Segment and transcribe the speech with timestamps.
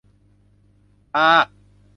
[1.15, 1.23] -ฮา